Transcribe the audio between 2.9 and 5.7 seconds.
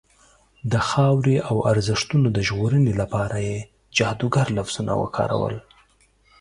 لپاره یې جادوګر لفظونه وکارول.